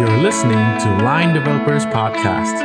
[0.00, 2.56] You're listening to Line Developers Podcast.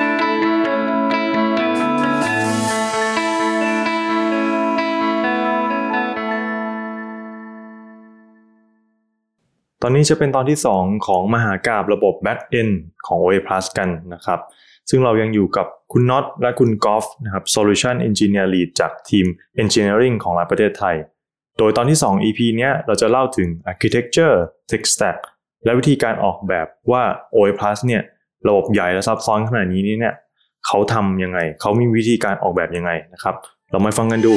[9.82, 12.74] ตอนนี้จะเป็นตอนที่ 2 ของมหากราบระบบ Back End
[13.06, 14.40] ของ OA Plus กันนะครับ
[14.90, 19.26] ซึ่งเรายังอยู่กับคุณน็อตและคุณกอล์ฟนะครับ Solution Engineer Lead จากทีม
[19.62, 20.96] Engineering ของหลายประเทศไทย
[21.58, 24.36] โดยตอนที่ 2 EP เนี้ยเราจะเล่าถึง Architecture
[24.72, 25.20] Tech Stack
[25.66, 28.02] และวิธีการออกแบบว่า OA Plus เนี่ย
[28.48, 30.16] ระบบใหญ่และซับซ้อนขนาดนี้เนี่ย
[30.68, 33.36] เขาทำยังไง เขามีวิธีการออกแบบยังไงนะครับ
[33.72, 34.34] เรามาฟังกันดู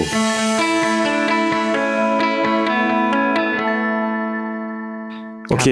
[5.48, 5.66] โอเค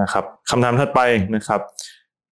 [0.00, 1.00] นะครับคำถามถัดไป
[1.36, 1.60] นะครับ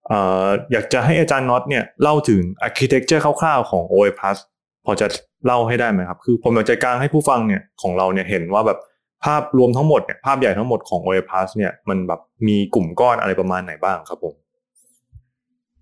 [0.08, 4.38] เอ่ออยากจะให้อาจารย์น็อตเนี่ยเล่าถึง architecture คร่าวๆของ OA Plus
[4.84, 5.06] พอจะ
[5.46, 8.78] เล่าให้ได้ไหมครับ คือผมอยากจะกางให้ผู้ฟังเนี่ยของเราเนี่ยเห็นว่าแบบ
[9.24, 14.34] ภาพรวมทั้งหมดเนี่ยภาพใหญ่ทั้งหมดของ OA Plus เนี่ยมันแบบมีกลุ่มก้อนอะไรประมาณไหนบ้างครับผม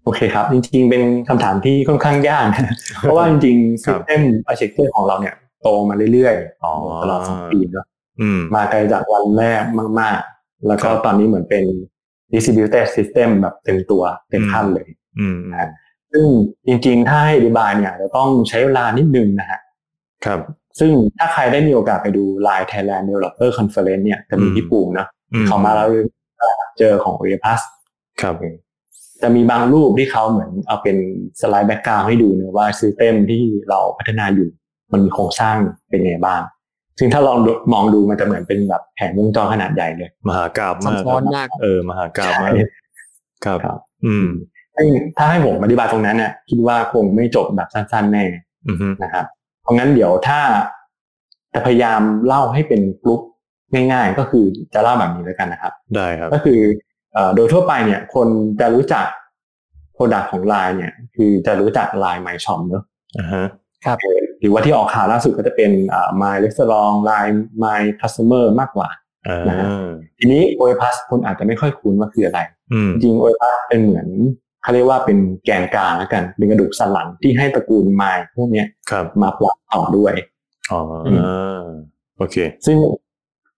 [0.04, 6.34] โอเคครับ จริงๆ เป็นคำถามที่ค่อนข้างยากนะเพราะว่าจริงๆครัซิบ system architecture ของเราเนี่ยโตมาเรื่อย
[6.64, 7.86] อ๋อๆตลอดสองปีเนอะ
[8.20, 9.62] อืมมาไกลจากวันแรก
[10.00, 11.64] มากๆ แล้วก็ครับตอนนี้เหมือนเป็น
[12.32, 15.70] distributed system แบบเต็มตัวเต็มขั้นเลยอืมนะ
[16.12, 16.24] ซึ่ง
[16.66, 19.60] จริงๆ ถ้าให้อธิบายเนี่ยจะต้องใช้เวลานิดนึงนะฮะ
[20.24, 20.40] ครับ
[20.78, 25.88] ซึ่งถ้าใครได้มีโอกาสไปดู Line Thailand Developer Conference เนี่ยจะมีอืมที่ปูมเนอะอืมเขามาแล้ว
[26.78, 27.60] เจอของ o a p a s
[28.22, 28.34] ครับ
[29.22, 30.96] จะมีบางรูปที่เขาเหมือนเอาเป็น
[31.40, 34.48] สไลด์ background ให้ดูเนะว่า system ที่เราพัฒนาอยู่
[34.92, 35.56] มันมีโครงสร้าง
[35.90, 36.40] เป็นยังไงบ้าง
[36.98, 42.66] ซึ่งถ้าลองดูมองดูมันจะเหมือนเป็นแบบแผงวงจรขนาดใหญ่เลย มหากาพย์มากซับซ้อนมากเออมหากาพย์มากใช่
[43.44, 44.26] ครับครับ อืม
[44.76, 48.24] ซึ่งถ้าให้ผมอธิบายตรงนั้นเนี่ยคิดว่าคงไม่จบแบบสั้นๆแน่
[48.66, 49.26] อืมนะครับ
[49.66, 50.40] เพราะงั้นเดี๋ยวถ้า
[51.54, 53.20] จะพยายามเล่าให้เป็นกรุ๊ป
[53.92, 56.60] ง่ายๆ ก็คือจะเล่าแบบนี้แล้วกันนะครับ ได้ครับ ก็คือ
[57.14, 58.28] เอ่อโดยทั่วไปเนี่ย คน
[58.60, 59.06] จะรู้จัก
[59.94, 62.82] โปรดักของ Line เนี่ย คือจะรู้จัก Line My Shop เนอะ
[63.18, 63.46] อ่าฮะ
[64.00, 68.88] เออหรือว่าที่ออกข่าวล่าสุดก็จะเป็นอ่า My Restaurant Line My Customer มากกว่า
[69.28, 69.66] อ่านะฮะ
[70.18, 72.40] ทีนี้ OA Plus คนอาจจะไม่ค่อยคุ้นว่าคืออะไร
[72.72, 74.08] อืมจริง OA Plus เป็นเหมือน
[74.66, 80.14] เขาเรียกว่าเป็นแกนกลางแล้วกันเป็นกระดูกสันหลังที่ให้ตระกูล My พวกเนี้ยครับมาปรับต่อด้วย
[80.72, 81.14] อ๋ออื
[82.18, 82.76] โอเค ซึ่ง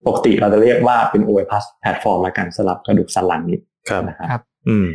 [0.06, 3.58] ปกติเราจะเรียกว่าเป็น OA Plus แพลตฟอร์มแล้วกันสำหรับกระดูกสันหลังนี้
[3.90, 4.88] ครับนะครับครับอืม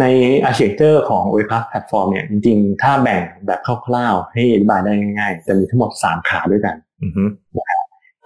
[0.00, 0.04] ใน
[0.48, 7.30] architecture ของ o a p a s platform เนี่ยจริงๆ ถ้าแบ่งแบบคร่าวๆ ให้อธิบายได้ง่ายๆ จะมีทั้งหมด3ขาด้วยกันอืม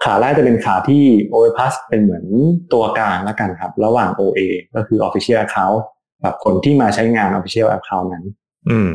[0.03, 2.25] ขาแรกจะเป็นขาที่ OA Plus เป็นเหมือน
[2.73, 4.39] ตัวกลางแล้วกันครับ ระหว่าง OA
[4.75, 5.79] ก็คือ official account
[6.23, 8.25] กับคนที่มาใช้งาน official account นั้น
[8.69, 8.89] อืม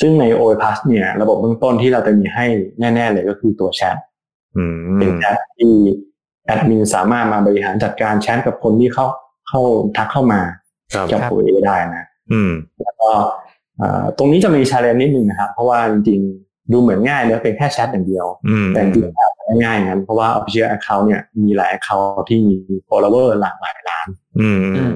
[0.00, 2.44] ซึ่งใน o a p a s เนี่ย ระบบเบื้องต้นที่เราจะมีให้
[2.80, 3.96] แน่ ๆ เลยก็คือตัวแชท
[4.56, 5.72] อืมเป็นแชทที่
[6.46, 9.06] แอดมินสามารถมาบริหารจัดการแชทกับคนที่เข้า
[9.48, 9.60] เข้า
[9.96, 10.40] ทักเข้ามา
[10.94, 13.10] ครับกับครับ OA ได้นะอืมแล้วก็
[13.78, 22.56] เอ่อตรงนี้จะมี challenge นิดนึงนะครับ เพราะว่าจริงๆดูเหมือนง่ายเนอะเป็นแค่แชทอย่างเดียวอืมแต่จริงๆแล้วไม่ง่ายงั้นเพราะว่า Official Account เนี่ยมีหลาย Account ที่มี
[22.88, 24.08] follower หลากหลายล้าน
[24.40, 24.94] อืมอืม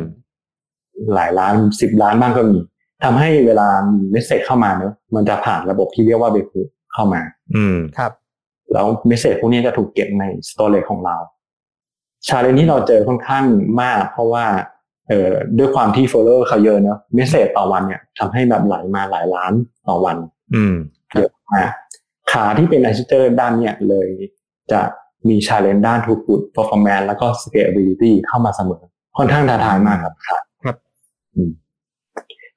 [1.15, 2.59] หลายล้านสิบล้านบ้างก็มี
[3.05, 6.61] ทำให้เวลามี message เข้ามาเนอะมันจะผ่านระบบที่เรียกว่า webhook
[6.93, 7.21] เข้ามา
[7.57, 8.13] อืมครับ
[8.73, 11.17] แล้ว message พวกนี้จะถูกเก็บใน storage ของเรา
[12.27, 13.45] challenge ที่เราเจอค่อนข้าง
[13.83, 14.47] มาก เพราะว่า
[15.09, 19.53] เอ่อด้วยความที่ follower เขาเยอะเนอะ message ต่อวันเนี่ยทำให้แบบไหลมาหลายล้าน
[19.89, 20.17] ต่อวัน
[20.55, 20.75] อืม
[21.15, 21.71] เยอะมาก
[22.33, 24.09] ขาที่เป็น architecture ด้านเนี่ยเลย
[24.73, 24.81] จะ
[25.29, 28.83] มี challenge ด้าน throughput performance แล้วก็ scalability เข้ามาเสมอ
[29.17, 30.39] ค่อนข้างท้าทายมากครับขา
[31.39, 31.53] ครับอืม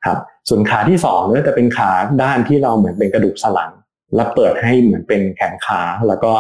[0.06, 0.18] ครับ
[0.50, 1.92] ส่วนขาที่สองเนี่ยจะเป็นขา
[2.24, 3.72] ด้านที่เราเหมือนเป็นกระดูกสันหลัง
[4.16, 6.34] และเปิดให้เหมือนเป็นแขนขาแล้วก็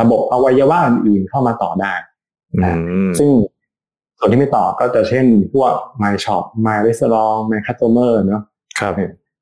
[0.00, 1.92] ระบบอวัยวะอื่นๆเข้ามาต่อได้
[2.54, 2.68] อื
[3.08, 3.30] มซึ่ง
[4.18, 8.42] ส่วนที่ไม่ต่อก็จะเช่นพวก My Shop My Restaurant My Customer เนอะ
[8.80, 8.92] ครับ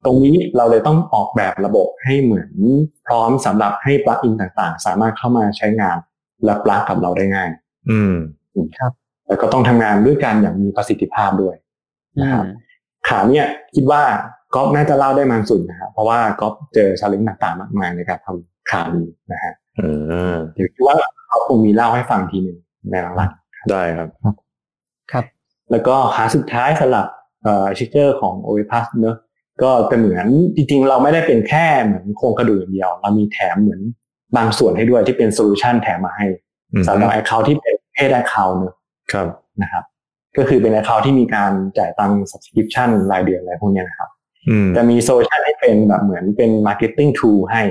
[0.04, 2.50] ตรงนี้เราเลยต้องออกแบบระบบให้เหมือน
[3.06, 5.96] พร้อมสำหรับให้ plug-in ต่างๆ สามารถเข้ามาใช้งาน
[6.44, 7.50] และปลั๊กกับเราได้ง่าย
[7.90, 8.14] อืม
[8.78, 8.92] ครับ
[9.28, 11.63] แล้วก็ต้องทำงานด้วยกันอย่างมีประสิทธิภาพด้วยอื
[12.20, 12.48] นะครับม
[13.08, 14.02] ขาเนี่ยคิดว่า
[14.54, 19.82] ก๊อฟน่าจะเล่าได้มันสุดนะครับเพราะว่าก๊อฟเจอ challenge ต่างๆมากมายในการทำขานี้นะฮะเอ
[20.34, 20.96] อเดี๋ยวคิดว่า
[21.28, 22.58] เขาคงมีเล่าให้ฟังทีหนึ่ง
[22.90, 24.08] ในหลังๆได้ครับ
[25.12, 25.24] ครับ
[25.70, 27.06] แล้วก็ขาสุดท้ายสำหรับ
[27.42, 29.16] architecture ของ o a p a s เนอะ
[29.62, 30.26] ก็จะเหมือน
[30.56, 33.80] จริงๆ เราไม่ได้เป็นแค่เหมือนโครงกระดูกอย่างเดียว เรามีแถมเหมือน
[34.36, 36.26] บางส่วนให้ด้วยที่เป็น solution แถมมาให้
[36.72, 38.74] อืมสำหรับ Account ที่เป็นเพศ Account เนอะ
[39.12, 39.26] ครับ
[39.62, 39.84] นะครับ
[40.36, 44.10] ก็คือเป็น Account ที่มีการจ่ายตังค์ subscription รายเดือนอะไรพวกเนี้ยนะครับ
[44.48, 47.62] อืมจะมี solution ให้เป็นแบบเหมือนเป็น marketing tool ให้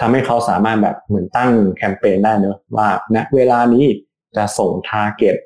[0.00, 3.84] ทำให้เขาสามารถแบบเหมือนตั้งแคมเปญได้เนอะว่าณเวลานี้
[4.36, 5.36] จะส่ง target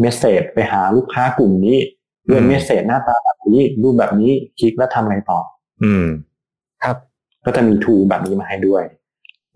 [0.00, 1.78] message ไปหาลูกค้ากลุ่มนี้
[2.28, 5.40] ด้วย message หน้าตาแบบนี้รูปแบบนี้คลิกแล้วทำอะไรต่อ
[5.84, 6.06] อืม
[6.84, 6.96] ครับ
[7.44, 8.82] ก็จะมี tool แบบนี้มาให้ด้วย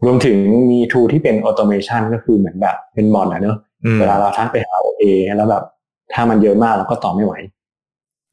[0.04, 0.38] รวมถึง
[0.70, 5.04] มี tool ที่เป็น automation ก็คือเหมือนแบบเป็นบอทอะเนอะอืมเวลาเราทักไปหา OA
[5.36, 5.64] แล้วแบบ
[6.12, 7.34] ถ้ามันเยอะมากเราก็ตอบไม่ไหว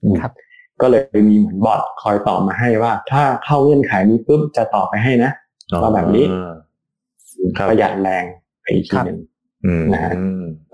[0.04, 0.32] อืมครับ
[0.82, 5.32] ก็เลยมีเหมือนบอทคอยตอบมาให้ว่า ถ้าเข้าเงื่อนไขนี้ปุ๊บจะตอบไปให้นะ
[5.82, 6.26] ว่าแบบนี้
[7.58, 8.24] ครับประหยัดแรง
[8.62, 9.20] ไปอีกทีครับหนึ่ง
[9.66, 10.14] อืมนะฮะ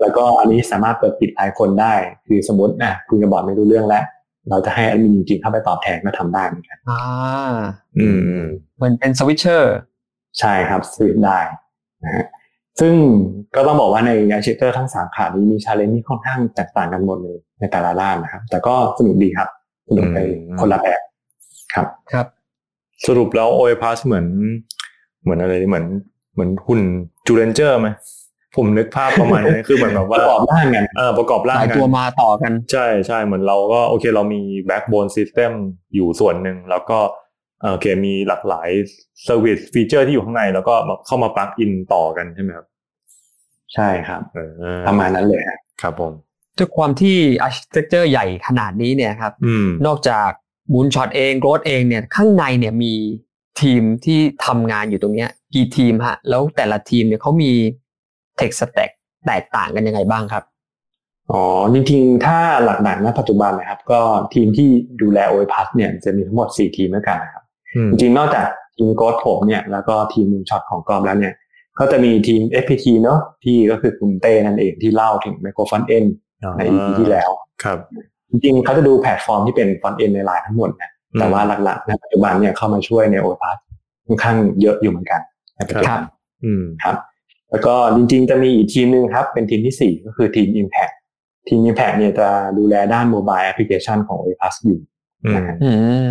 [0.00, 1.94] แล้วก็อันนี้สามารถเปิดปิดหลายคนได้
[2.26, 4.04] คือสมมตินะคุยกับบอทไม่รู้เรื่องแล้ว
[4.50, 7.02] เราจะให้แอดมินจริงๆเข้าไปตอบแทนก็ทำได้เหมือนกันอ่า
[7.98, 8.46] อืมอืม
[8.76, 9.74] เหมือนเป็น switcher
[10.38, 11.38] ใช่ครับซื้อได้
[12.04, 12.26] นะฮะ
[12.80, 12.94] ซึ่ง
[13.56, 19.48] ก็ต้องบอกว่าใน architecture ทั้งสามขานี้มี challenge ที่ค่อนข้างแตกต่างกันหมดเลยในแต่ละด้านนะครับ แต่ก็สนุกดีครับ
[19.88, 20.18] สนุกไป
[20.60, 21.00] คนละแบบ
[21.74, 22.26] ครับครับ
[23.06, 24.26] สรุปแล้ว OA Plus เหมือน
[25.22, 25.86] เหมือนอะไรเหมือน
[26.34, 26.80] เหมือนหุ่น
[27.26, 27.88] จูเลนเจอร์ไหม
[28.56, 34.40] ผมนึกภาพประมาณนี้คือเหมือนแบบปว่าระกอบร่างกันเออประกอบร่างหลายกันตัวมาต่อกัน ใช่ใช่เหมือนเราก็โอเคเรามี
[34.70, 35.52] backbone system
[35.94, 37.20] อยู่ส่วนหนึ่งแล้วก็เอ่อ
[37.70, 38.68] โอเคมีหลากหลาย
[39.26, 42.66] service feature ที่อยู่ข้างใน แล้วก็มาเข้ามา plug in ต่อกันใช่ไหมครับ
[43.74, 44.38] ใช่ครับเอ
[44.78, 46.12] อประมาณนั้นเลยฮะครับผม
[46.58, 47.16] ด้วยความที่
[47.46, 50.30] architecture ใหญ่ขนาดนี้เนี่ยครับอืมนอกจาก
[50.72, 52.94] มูนช็อตเองโกดเองเนี่ยข้างในเนี่ยมี
[53.60, 57.52] ทีมที่ทำงานอยู่ตรงเนี้ยกี่ทีมฮะ แล้วแต่ละทีมเนี่ยเขามี
[58.38, 58.90] tech stack
[59.26, 60.44] แตกต่างกันยังไงบ้างครับ
[61.32, 61.42] อ๋อ
[61.72, 64.00] จริงๆ ถ้าหลักๆณปัจจุบันนะครับ ก็
[64.34, 64.68] ทีมที่
[65.02, 67.41] ดูแล OA Plus เนี่ยจะมีทั้งหมด 4 ทีมด้วยกันนะครับอืม
[67.90, 68.46] จริงๆนอกจาก
[68.76, 71.34] ทีมโกดผมเนี่ยแล้วก็ทีมมูนช็อตของกอมแล้วเนี่ย
[71.78, 76.08] ก็จะมีทีม FPT เนาะที่ก็คือคุณเต้นั่นเองที่เล่าถึง Micro Front End
[76.56, 77.30] ใน EP ที่แล้ว
[77.64, 77.78] ครับ
[78.30, 83.56] จริงๆเขาจะดูแพลตฟอร์มที่เป็น Front End ในไลน์ทั้งหมดนะแต่ว่าหลักๆในปัจจุบันเนี่ยเข้ามาช่วยใน o อ p a s
[84.06, 85.20] ค่อนข้างเยอะอยู่เหมือนกัน
[85.56, 86.02] ในปัจจุบันครับ
[86.44, 86.96] อืมครับ
[87.50, 90.92] แล้วก็จริงๆจะมีอีกทีมหนึ่งครับ เป็นทีมที่สี่ก็คือทีม Impact
[91.48, 92.28] ทีม Impact เนี่ยจะ
[92.58, 94.80] ดูแลด้าน mobile application ของ o อ p a s อยู่
[95.24, 95.70] อืมนะฮะอื
[96.04, 96.06] ม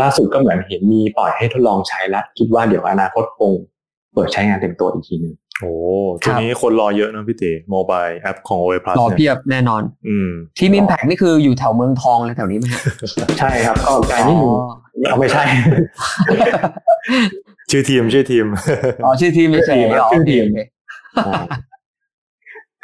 [0.00, 3.52] ล่าสุดก็เหมือนเห็นมีปล่อยให้ทดลองใช้แล้วคิดว่าเดี๋ยวอนาคตคง
[4.14, 5.72] เปิดใช้งานเต็มตัวอีกทีหนึ่งโอ้
[6.22, 12.80] ช่วงนี้คนรอเยอะนะพี่เต๋ mobile app ของ OA Plus รอเนี่ยเพียบแน่นอน อืม ทีม Impact นี่คืออยู่แถวเมืองทองเลยแถวนี้ไหมฮะ
[13.38, 14.52] ใช่ครับ ก็ไกลนิดนึง
[15.08, 15.42] เอาไม่ใช่
[17.70, 18.46] ชื่อทีมชื่อทีม
[19.04, 20.58] อ๋อ ชื่อทีมไม่ใช่ชื่อทีมอ๋อชื่อโอเคทีมโอเค
[21.26, 21.42] อ่า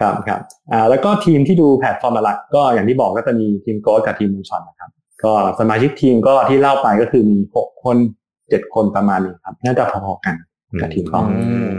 [0.00, 0.40] ครับครับ
[0.72, 4.90] อ่าแล้วก็ทีมที่ดูแพลตฟอร์มหลักก็อย่างที่บอกก็จะมีทีมโกดกับทีมมูนช็อตนะครับ
[5.24, 7.96] ก็สมาชิกทีมก็ที่เล่าไปก็คือมีหกคน
[8.48, 10.34] เจ็ดคนประมาณนี้ครับ น่าจะพอๆกัน
[10.80, 11.74] กับทีมกอล์ฟอืม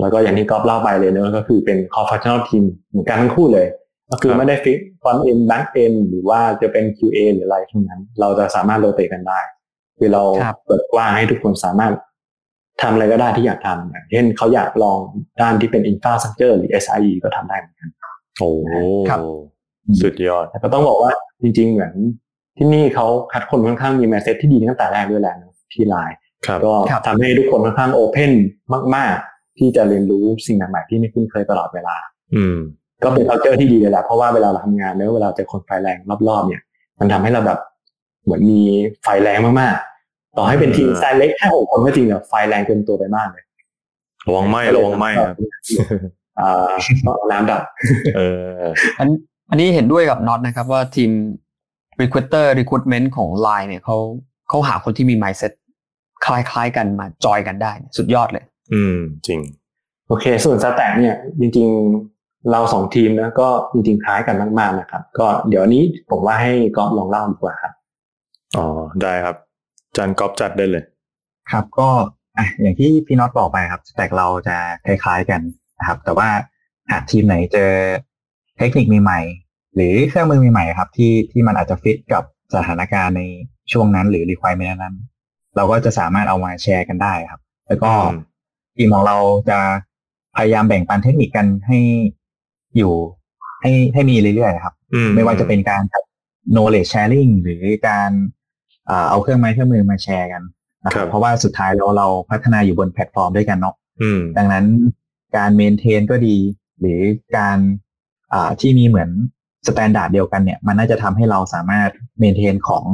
[0.00, 3.66] แล้วก็อย่างที่ก๊อฟเล่าไปเลยเนอะก็คือเป็น core functional team เหมือนกันทั้งคู่เลย
[4.10, 9.40] ก็คือครับไม่ได้ฟิก front end back end หรือว่าจะเป็น QA หรืออะไรทั้งนั้น เราจะสามารถโรเตกันได้
[9.98, 11.92] คือเราครับเปิดกว้างให้ทุกคนสามารถ
[12.82, 14.98] ทำอะไรก็ได้ที่อยากทำอย่างเช่นเขาอยากลอง
[15.40, 17.88] ด้านที่เป็น infrastructure หรือ SIE ก็ทำได้เหมือนกัน
[18.40, 18.50] โอ้
[19.08, 19.20] ครับ
[20.02, 21.12] สุดยอดแต่ก็ต้องบอกว่า
[21.42, 21.92] จริง ๆ เหมือน
[22.56, 26.16] ที่นี่เขาคัดคนค่อนข้างมี mindset ที่ดีตั้งแต่แรกด้วยแหละเนอะที่ไลน์
[26.46, 28.32] ครับก็ครับทำให้ทุกคนค่อนข้าง open
[28.94, 31.96] มาก ๆ ที่จะเรียนรู้สิ่งใหม่ๆที่ไม่คุ้นเคยตลอดเวลา
[32.34, 32.56] อืม
[33.04, 35.96] ก็เป็น culture ที่ดีเลยแหละเพราะว่าเวลาเราทำงานเนอะเวลาเจอคนไฟแรง
[36.28, 36.62] รอบๆ เนี่ย
[37.00, 37.58] มันทำให้เราแบบ
[38.24, 38.60] เหมือนมี
[39.02, 43.44] ไฟแรงมากๆ ต่อให้เป็นทีมอืมไซส์เล็กแค่หกคนก็จริงแต่ไฟแรงเกินตัวไปมากเลย
[44.26, 45.36] ระวังไหมระวังไหมครับ
[46.40, 46.72] อ่า
[47.04, 47.62] ก็เอาน้ำดับ
[48.16, 48.20] เอ
[48.60, 48.62] อ
[48.98, 49.08] อัน
[49.50, 51.10] อันนี้เห็นด้วยกับน็อตนะครับว่าทีม
[52.00, 53.96] recruiter recruitment ของ Line เนี่ยเขา
[54.48, 55.52] เขาหาคนที่มี mindset
[56.24, 59.40] คล้ายๆกันมาจอยกันได้เนี่ยสุดยอดเลย อืม จริง
[60.08, 61.68] โอเค ส่วนสแต็กเนี่ย จริง
[62.08, 67.72] ๆ เราสองทีมนะก็จริงๆคล้ายกันมากๆนะครับ ก็เดี๋ยวนี้ผมว่าให้ก๊อฟลองเล่าดีกว่าครับ
[68.56, 68.66] อ๋อ
[69.02, 69.36] ได้ครับ
[69.96, 70.84] จันก๊อฟจัดได้เลย
[71.50, 71.88] ครับก็
[72.38, 75.40] อะอย่างที่พี่น็อตบอกไปครับสแต็กเราจะคล้ายๆกัน
[75.78, 76.28] นะครับ แต่ว่า
[76.90, 77.72] หากทีมไหนเจอ
[78.60, 82.22] เทคนิคใหม่ๆ หรือเครื่องมือใหม่ๆครับที่ที่มันอาจจะฟิตกับ
[82.54, 83.22] สถานการณ์ใน
[83.72, 88.18] ช่วงนั้นหรือ requirement นั้นๆเราก็จะสามารถเอามาแชร์กันได้ครับ แล้วก็อืม
[88.76, 89.16] ทีมของเรา
[89.50, 89.58] จะ
[90.36, 91.78] พยายามแบ่งปันเทคนิคกันให้
[92.76, 92.92] อยู่
[93.62, 95.82] ให้ให้มีเรื่อยๆครับอืมไม่ว่าจะเป็นการ
[96.54, 98.10] knowledge sharing หรือการ
[98.88, 100.42] อ่าเอาเครื่องไม้เครื่องมือมาแชร์กัน
[100.84, 104.64] นะคครัรับบเพราะว่าสุดท้ายเราเราพัฒนาอยู่บนแพลตฟอร์มด้วยกันเนาะอืมดังนั้น
[105.36, 106.36] การ maintain ก็ดี
[106.80, 107.00] หรือ
[107.36, 107.89] การอ่า
[108.60, 109.10] ที่มีเหมือน
[109.68, 112.84] standard เดียวกันเนี่ย มันน่าจะทำให้เราสามารถ maintain ของ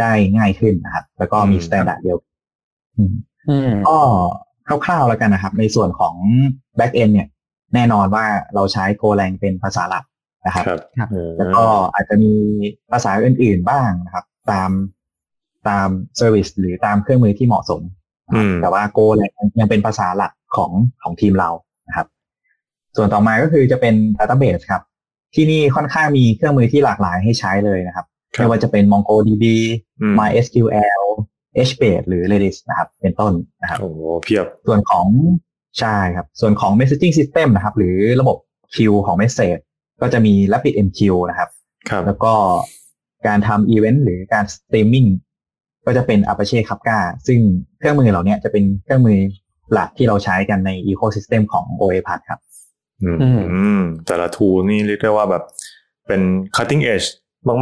[0.00, 2.18] ได้ง่ายขึ้นนะครับ แล้วก็มีอืม standard เดียว
[2.96, 3.14] อืม
[3.48, 3.98] อืมก็
[4.68, 6.14] คร่าวๆแล้วกันนะครับ ในส่วนของ
[6.78, 7.28] Back End เนี่ย
[7.74, 10.04] แน่นอนว่าเราใช้ Golang เป็นภาษาหลัก
[10.46, 11.64] นะครับครับครับเออแล้วก็
[11.94, 12.32] อาจจะมี
[12.90, 14.70] ภาษาอื่นๆบ้างนะครับ ตาม
[15.68, 17.82] ตาม service หรือตามเครื่องมือที่เหมาะสม
[18.26, 20.70] นะครับอืมแต่ว่า Golang ยังเป็นภาษาหลักของ
[21.02, 21.50] ของทีมเรา
[21.88, 22.06] นะครับ
[22.98, 24.82] ส่วนต่อมาก็คือจะเป็น Database ครับ
[25.34, 29.44] ที่นี่ค่อนข้างมีเครื่องมือที่หลากหลายให้ใช้เลยนะครับครับไม่ว่าจะเป็น MongoDB
[30.00, 31.02] อืม MySQL
[31.68, 35.06] HBase หรือ Redis นะครับ เป็นต้นนะครับโอ้โหเพียบส่วนของ
[35.80, 38.36] ใช่ครับ ส่วนของ messaging system นะครับ หรือระบบ
[38.74, 39.60] queue ของ message
[40.00, 41.00] ก็จะมี RabbitMQ
[41.30, 41.48] นะครับ
[41.90, 42.32] ครับ แล้วก็
[43.26, 45.06] การทำอีเวนต์หรือการสตรีมมิ่ง
[45.86, 47.40] ก็จะเป็น Apache Kafka ซึ่ง
[47.78, 49.18] เครื่องมือเหล่านี้จะเป็นเครื่องมือ
[49.72, 52.47] หลักที่เราใช้กันใน ecosystem ของ OA Plat ครับอืมอืมอืม
[54.06, 55.42] แต่ละ tool นี่เรียกได้ว่าแบบ
[56.06, 56.20] เป็น
[56.56, 57.08] cutting edge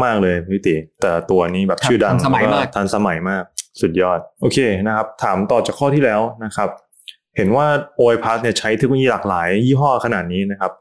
[0.04, 3.42] มาก ๆ เลยพี่ติแต่ละตัวนี้แบบครับชื่อดังทันสมัยมากแล้วทันสมัยมาก
[3.80, 6.70] สุดยอด โอเคนะครับ ถามต่อจากข้อที่แล้วนะครับ
[7.36, 7.66] เห็นว่า
[8.00, 10.72] o i p a s เนี่ยใช้เทคโนโลยีหลากหลาย ยี่ห้อขนาดนี้นะครับ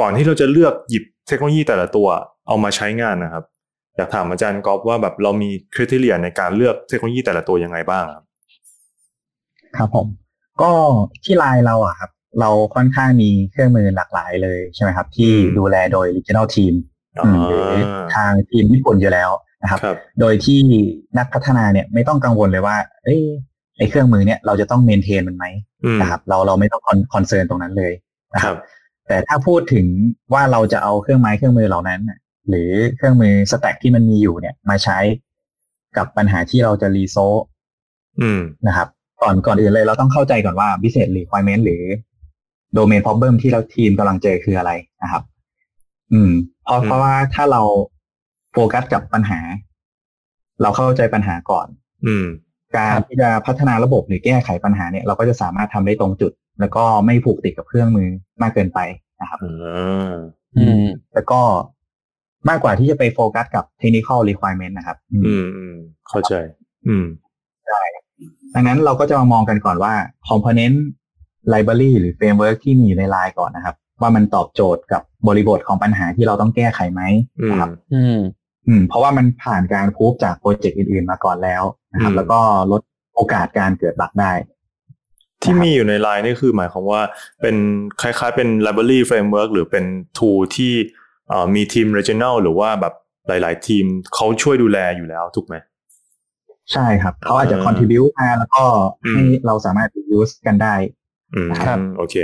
[0.00, 2.08] ก่อนที่เราจะเลือกหยิบเทคโนโลยีแต่ละตัว
[2.48, 3.44] เอามาใช้งานนะครับ
[3.96, 8.24] อยากถามอาจารย์กอฟว่าแบบเรามีคุณทีเรียในการเลือกเทคโนโลยีแต่ละตัวยังไงบ้างครับ
[9.76, 10.06] ครับผม
[10.62, 10.70] ก็
[11.24, 12.10] ที่ไลน์เราอะครับ
[12.40, 16.74] เราค่อนข้างมีเครื่องมือหลากหลายเลยใช่ไหมครับ ที่อืมดูแลโดย regional team
[17.18, 17.66] อ่าอืมหรือ
[18.14, 19.30] ทางทีมญี่ปุ่นอยู่แล้ว
[19.62, 20.60] นะครับครับโดยที่
[21.18, 23.20] นักพัฒนาเนี่ยไม่ต้องกังวลเลยว่าเอ้ย
[23.78, 25.44] ไอเครื่องมือเนี่ยเราจะต้อง maintain มันไหม
[25.84, 26.82] อืมนะครับเราเราไม่ต้อง
[27.14, 27.92] concern ตรงนั้นเลย
[28.34, 28.58] นะครับครับ
[29.08, 29.86] แต่ถ้าพูดถึง
[30.32, 32.18] ว่าเราจะเอาเครื่องไม้เครื่องมือเหล่านั้นน่ะ
[32.48, 34.98] หรือเครื่องมือ stack ที่มันมีอยู่เนี่ย มาใช้
[35.96, 37.16] กับปัญหาที่เราจะ resolve
[38.20, 38.88] อืมนะครับ
[39.22, 41.82] ก่อนก่อนอื่นเลยเราต้องเข้าใจก่อนว่า business requirement หรือ
[42.76, 44.72] domain problem ที่เราทีมกำลังเจอคืออะไร
[45.02, 45.22] นะครับ
[46.12, 46.32] อืม
[46.64, 47.62] เพราะอืมเพราะว่าถ้าเรา
[48.52, 49.40] โฟกัสกับปัญหา
[50.62, 51.66] เราเข้าใจปัญหาก่อน
[52.06, 52.26] อืม
[52.76, 58.08] การที่จะพัฒนาระบบหรือแก้ไขปัญหาเนี่ย เราก็จะสามารถทำได้ตรงจุด แล้วก็ไม่ผูกติดกับเครื่องมือ
[58.42, 58.78] มากเกินไป
[59.20, 60.14] นะครับอ่า
[60.56, 61.40] อืมแล้วก็
[62.48, 65.76] มากกว่าที่จะไปโฟกัสกับ technical requirement นะครับ อืมอืมอืม
[66.08, 66.34] เข้าใจ
[66.86, 67.06] อืม
[68.54, 69.92] ดังนั้นเราก็จะมามองกันก่อนว่า
[70.28, 70.76] component
[71.52, 77.02] library หรือ framework ที่มีอยู่ในไลน์ก่อนนะครับ ว่ามันตอบโจทย์กับบริบทของปัญหาที่เราต้องแก้ไขไหม
[77.40, 78.18] อืมนะครับอืม
[78.66, 82.40] อืมเพราะว่ามันผ่านการพูฟจากโปรเจกต์อื่นๆมาก่อนแล้วนะครับอืมแล้วก็
[82.72, 82.82] ลด
[83.14, 84.32] โอกาสการเกิดบั๊กได้
[85.42, 87.02] ที่มีอยู่ในไลน์นี่คือหมายความว่า
[87.42, 87.56] เป็น
[88.00, 89.84] คล้ายๆเป็น library framework หรือเป็น
[90.18, 90.72] tool ที่
[91.28, 92.94] เอ่อมีทีม regional หรือว่าแบบ
[93.28, 95.56] หลาย ๆ ทีมเขาช่วยดูแลอยู่แล้วถูกไหม
[96.72, 98.62] ใช่ครับ เขาอาจจะอ่า contribute มาแล้วก็
[99.04, 100.74] อืมให้เราสามารถ use กันได้
[101.34, 102.16] อืมครับโอเค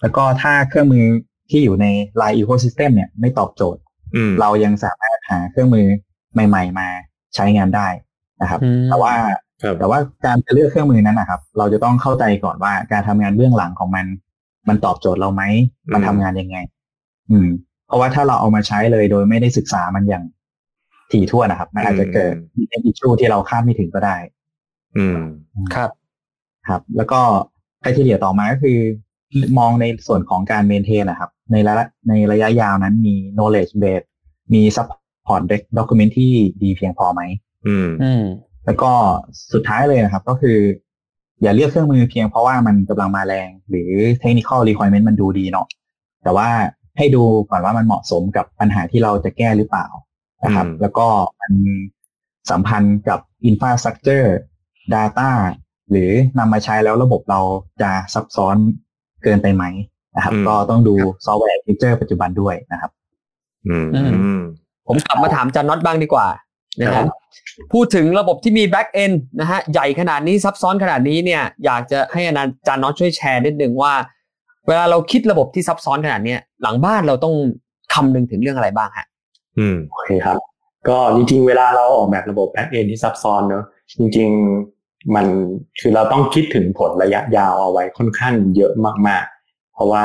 [0.00, 1.04] แล้วก็ถ้าเครื่องมือ
[1.50, 1.86] ที่อยู่ใน
[2.20, 3.80] Line Ecosystem เนี่ยไม่ตอบโจทย์
[4.16, 5.86] อืมเรายังสามารถหาเครื่องมือ
[6.32, 6.88] ใหม่ ๆ มา
[7.34, 7.88] ใช้งานได้
[8.40, 9.14] นะครับอืมแต่ว่า
[9.62, 14.06] ครับแต่ว่าการจะเลือกเครื่องมือนั้นนะครับ เราจะต้องเข้าใจก่อนว่าการทำงานเบื้องหลังของมัน
[14.68, 15.42] มันตอบโจทย์เราไหม
[15.94, 16.56] มันทำงานยังไง
[17.30, 17.48] อืม
[17.86, 20.24] เพราะว่าถ้าเราเอามาใช้เลยโดยไม่ได้ศึกษามันอย่าง
[21.12, 24.16] ถี่ถ้วนนะครับ มันอาจจะเกิดมีเทคนิคชูที่เราคาดไม่ถึงก็ได้
[24.98, 25.18] อืม
[25.74, 25.90] ครับ
[26.68, 27.20] ครับ แล้วก็
[27.80, 28.78] ใครที่เหลือต่อมาก็คือ
[29.58, 34.06] มองในส่วนของการเมนเทนนะครับ ในระยะในระยะยาวนั้นมี knowledge base
[34.54, 35.42] มี support
[35.78, 36.32] document ที่
[36.62, 37.22] ดีเพียงพอไหม
[37.66, 38.24] อืมอืม
[38.64, 38.92] แล้วก็
[39.52, 40.58] สุดท้ายเลยนะครับ ก็คือ
[41.42, 43.90] อย่าเลือกเครื่องมือเพียงเพราะว่ามันกำลังมาแรง หรือ
[44.22, 45.66] technical requirement มันดูดีเนาะ
[46.24, 46.48] แต่ว่า
[46.98, 49.86] ให้ดูก่อนว่ามันเหมาะสมกับปัญหาที่เราจะแก้หรือเปล่า
[50.44, 51.06] นะครับอืมแล้วก็
[51.40, 51.52] มัน
[52.50, 54.28] สัมพันธ์กับ infrastructure
[54.94, 55.30] data
[55.90, 57.40] หรือนำมาใช้แล้วระบบเรา
[57.82, 58.56] จะซับซ้อน
[59.24, 59.64] เกินไปไหม
[60.16, 60.94] นะครับอืมก็ต้องดู
[61.26, 62.90] ซอฟต์แวร์ feature ปัจจุบันด้วยนะครับ
[63.68, 64.42] อืมอือืม
[64.86, 66.28] ผมกลับมาถามอาจารย์น็อตบ้างดีกว่า
[66.80, 67.06] นะครัฮะบ
[67.72, 72.34] พูดถึงระบบที่มี back end นะฮะใหญ่ขนาดนี้ซับซ้อนขนาดนี้เนี่ยอยากจะให้อา
[72.66, 73.94] จารย์น็อตช่วยแชร์นิดนึงว่า
[74.66, 77.34] เวลาเราคิดระบบที่ซับซ้อนขนาดเนี้ยหลังบ้านเราต้อง
[77.94, 79.06] คำนึงถึงเรื่องอะไรบ้างฮะ
[79.58, 80.38] อืมโอเคครับ
[80.88, 83.64] ก็จริงๆ เวลาเราออกแบบระบบ back end ที่ซับซ้อนเนอะ
[83.98, 84.77] จริงๆ
[85.14, 85.26] มัน
[85.80, 88.72] คือเราต้องคิดถึงผลระยะยาวเอาไว้ค่อนข้างเยอะ
[89.08, 90.04] มากๆ เพราะว่า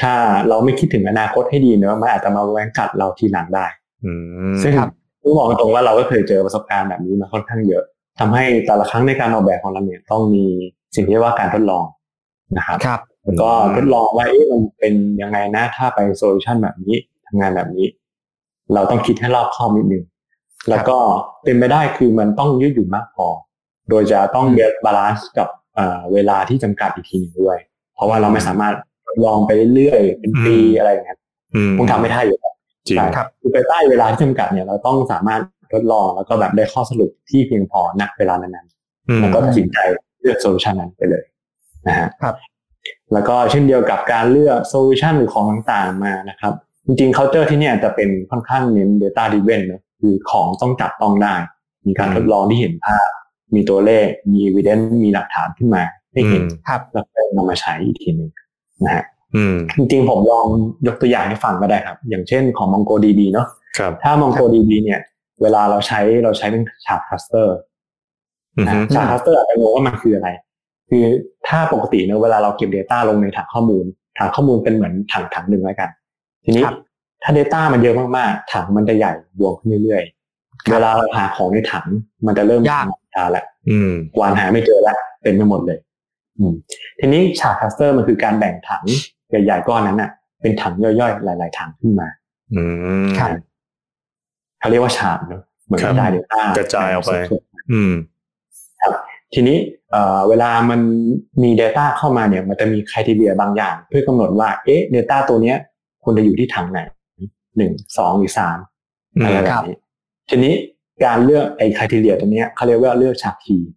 [0.00, 0.12] ถ้า
[0.48, 3.66] เราไม่คิดถึงอนาคตให้ดีเนอะมันอาจจะมาแว้งกัดเราทีหลังได้
[4.04, 4.12] อื
[4.50, 4.90] มซึ่งครับ
[5.22, 7.84] ต้องบอกตรงๆว่าเราก็เคยเจอประสบการณ์แบบนี้มาค่อนข้างเยอะ
[8.18, 10.44] ทำให้แต่ละครั้งในการออกแบบของเราเนี่ยต้องมี
[10.94, 11.84] สิ่งที่เรียกว่าการทดลอง
[12.56, 17.86] นะครับครับแล้วก็ทดลองว่าเอ๊ะมันเป็นยังไงนะถ้าไป solution แบบนี้ทำงานแบบนี้
[18.74, 20.04] เราต้องคิดให้รอบคอบนิดนึง
[20.68, 20.98] แล้วก็
[21.44, 23.26] เป็นไปได้คือมันต้องยืดหยุ่นมากพอ
[23.90, 27.58] โดยจะต้องอืมเยอะ balance กับเอ่อเวลาที่จำกัดอีกทีหนึงด้วย
[27.94, 28.74] เพราะว่าเราไม่สามารถ
[29.06, 31.18] ทดลองไปเรื่อยๆเป็นปีอืมอะไรอย่างเงี้ย
[31.54, 32.54] อืมคงทำไม่ได้อยู่แล้ว
[32.88, 35.40] จริงใช่ครับคือภายใต้เวลาที่จำกัดเนี่ยเราต้องสามารถ
[35.72, 39.78] ทดลองแล้วก็แบบได้ข้อสรุปที่เพียงพอณเวลานั้นๆอืมแล้วก็ตัดสินใจ
[40.20, 41.24] เลือก solution นั้นไปเลย
[41.88, 42.34] นะฮะครับ
[43.12, 46.54] แล้วก็เช่นเดียวกับการเลือก solution หรือของต่างๆมานะครับ
[46.86, 51.34] จริงๆ culture ที่เนี่ยจะเป็นค่อนข้างเน้น data driven เนอะคือของต้องจับต้องได้
[51.86, 53.08] มีการอืมทดลองที่เห็นภาพ
[53.54, 58.30] มีตัวเลขมี evidence มีหลักฐานขึ้นมาให้เห็นอืมครับแล้วก็นำมาใช้อีกทีหนึ่ง
[58.84, 59.04] นะฮะ
[59.34, 60.46] อืมจริงๆผมลอง
[60.86, 65.00] ยกตัวอย่างให้ฟังก็ได้ครับ อย่างเช่นของ MongoDB เนาะครับถ้า MongoDB เนี่ย
[65.42, 67.56] เวลาเราใช้เราใช้เป็น shard cluster
[68.58, 70.28] อือฮึ shard cluster อาจจะงงว่ามันคืออะไร
[70.90, 71.04] คือ
[71.48, 73.84] ถ้าปกติเนอะเวลาเราเก็บ Data ลงในถังข้อมูล
[74.18, 75.90] ถังข้อมูลเป็นเหมือนถังถังหนึ่งแล้วกัน
[76.44, 76.76] ทีนี้ครับ
[77.22, 80.19] ถ้า Data มันเยอะมากๆถังมันจะใหญ่บวมขึ้นเรื่อยๆ
[80.70, 81.86] เวลาเราหาของในถัง
[82.26, 85.78] มันจะเริ่มยากแล้วอืมควานหาไม่เจอแล้วเต็มไปหมดเลย
[86.38, 86.54] อืม
[87.00, 88.84] ทีนี้ฉากคลัสเตอร์มันคือการแบ่งถัง
[89.30, 90.10] ใหญ่ๆก้อนนั้นน่ะ
[90.42, 92.08] เป็นถังย่อยๆหลาย ๆ ถังขึ้นมา
[92.54, 92.62] อื
[93.06, 93.30] มครับ
[94.60, 97.14] เขาเรียกว่าฉากเนอะเหมือนคกรับระจาย Data กระจายออกไป
[97.72, 97.92] อืม
[99.34, 99.58] ทีนี้
[99.90, 100.80] เอ่อเวลามัน
[101.42, 105.56] มี Data เข้ามาเนี่ย มันจะมีคุณทีเรียบางอย่าง เพื่อกำหนดว่า เอ๊ะ Data ตัวเนี้ย
[106.04, 106.80] ควรจะอยู่ที่ถังไหน
[107.56, 108.58] หนึ่งสองหรือสาม
[109.16, 109.76] อืมอะไรแบบนี้
[110.30, 110.54] ทีนี้
[111.04, 113.70] การเลือกไอ้คุณทีเรียตัวเนี้ยเขาเรียกว่าเลือกฉากคีย์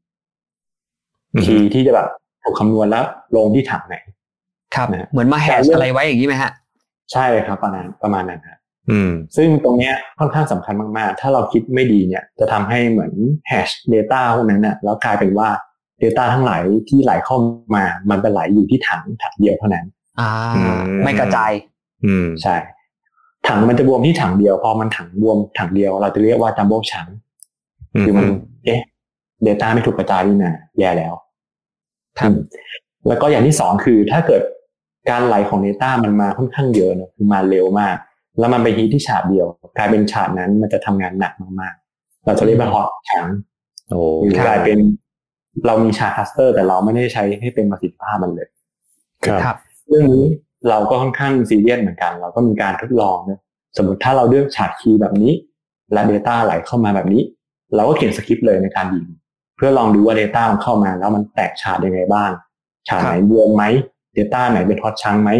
[1.33, 2.07] อืมคีย์ที่จะแบบ
[2.43, 3.05] ถูกคำนวณแล้ว
[3.35, 3.95] ลงที่ถังไหน
[4.75, 6.51] ครับนะฮะเหมือนมาแฮชอะไรไว้อย่างนี้ไหมฮะ
[7.11, 8.57] ใช่ครับประมาณประมาณนั้นครับ
[8.89, 13.13] อืมซึ่งตรงเนี้ยค่อนข้างสำคัญมาก ๆ ถ้าเราคิดไม่ดีเนี่ย จะทำให้เหมือน
[13.47, 15.49] แฮช Data พวกนั้นน่ะแล้วกลายเป็นว่า
[16.03, 17.37] Data ทั้งหลายที่ไหลเข้า
[17.75, 19.85] มา มันไปไหลอยู่ที่ถังถังเดียวเท่านั้น
[20.19, 21.51] อ่าอืมไม่กระจาย
[22.05, 22.55] อืมใช่
[23.47, 27.07] ถังมันจะบวมที่ถังเดียว พอมันถังบวมถังเดียว เราจะเรียกว่าจัมโบ้ชัง
[28.01, 28.25] คือมัน
[28.65, 28.81] เอ๊ะ
[29.47, 31.13] Data ไม่ถูกกระจายนี่นะแย่แล้ว
[32.19, 32.37] ครับอืม
[33.07, 34.41] แล้วก็อย่างที่สองคือถ้าเกิด
[35.09, 37.95] การไหลของ Data มันมาค่อนข้างเยอะเนอะคือมาเร็วมาก
[38.39, 39.47] แล้วมันไปฮีทที่ shard เดียว
[39.77, 43.25] กลายเป็นฉาบนั้นมันจะทำงานหนักมากๆ เราจะเรียกว่า hot chunk
[43.89, 44.79] โอ้หรือกลายเป็น
[45.67, 48.47] เรามี shard cluster แต่เราไม่ได้ใช้ให้เป็นประสิทธิภาพมันเลย
[49.25, 49.55] ครับครับ
[49.89, 50.25] เรื่องนี้
[50.69, 53.39] เราก็ค่อนข้างซีเรียสเหมือนกัน เราก็มีการทดลองนะ
[53.77, 55.31] สมมติถ้าเราเลือก shard key แบบนี้
[55.93, 57.21] และ Data ไหลเข้ามาแบบนี้
[57.75, 59.07] เราก็เขียนสคริปต์เลยในการยิง
[59.55, 62.31] เพื่อลองดูว่า Data มันเข้ามา แล้วมันแตกฉากยังไงบ้าง
[62.87, 63.63] ฉากไหนบวมไหม
[64.17, 65.31] Data ไหนเป็น hot chunk ไหม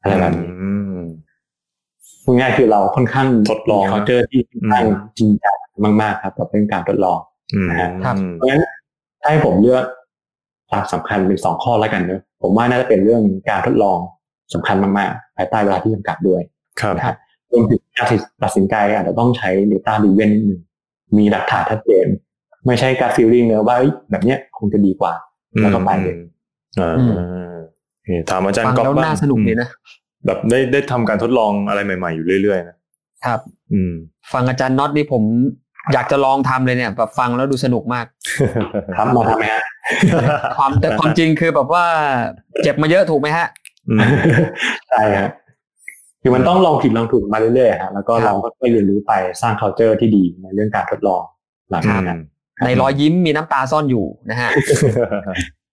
[0.00, 1.00] อะไรแบบนี้อืม
[2.24, 5.56] พูดง่ายๆคือเราค่อนข้างทดลองนะ culture ที่ค่อนข้างอืมจริงจัง
[6.02, 7.18] มาก ๆ ครับกับเรื่องการทดลอง
[7.54, 7.68] อืม
[8.04, 8.62] ครับเพราะฉะนั้น
[9.20, 9.84] ถ้าให้ผมเลือก
[10.70, 13.98] หลักสำคัญเป็นสองข้อแล้วกันเนอะผมว่าน่าจะเป็นเรื่องการทดลอง
[14.54, 16.42] สำคัญมากๆภายใต้เวลาที่จำกัดด้วย
[16.80, 17.16] ครับนะครับ
[17.52, 18.06] รวมถึงการ
[18.42, 20.60] ตัดสินใจอาจจะต้องใช้ Data d r i v e n นิดนึง
[21.18, 22.06] มีหลักฐานชัดเจน
[22.66, 25.12] ไม่ใช่การฟีลลิ่งเนอะว่าเอ้ยแบบเนี้ยคงจะดีกว่า
[25.62, 26.16] แล้วก็ไปเลย
[26.80, 27.12] อ่าอืม
[27.92, 29.68] โอเคถามอาจารฟัย์งก๊อฟแล้วบ้างน่าสนุกดีนะ
[30.26, 32.76] แบบได้ได้ทำการทดลองอะไรใหม่ๆอยู่เรื่อยๆนะ
[33.24, 33.40] ครับ
[33.72, 33.92] อืม
[34.32, 35.22] ฟังอาจารย์น็อตนี่ผม
[35.92, 38.06] อยากจะลองทำเลยเนี่ยแบบฟังแล้วดูสนุกมาก
[38.96, 39.64] ครับมาทำไหมฮะ
[40.56, 41.84] ความแต่ความจริงคือแบบว่า
[42.62, 43.69] เจ็บมาเยอะถูกไหมฮะอืม
[44.90, 45.30] ใช่ครับ
[46.22, 49.12] คือมันต้องลองผิดลองถูกมาเรื่อยๆฮะแล้วก็ครับเราก็ค่อยๆเรียนรู้ไป
[49.42, 51.22] สร้าง culture ที่ดีในเรื่องการทดลอง
[51.70, 52.20] หลังจากนั้น
[52.64, 54.50] ในรอยยิ้มมีน้ำตาซ่อนอยู่นะฮะ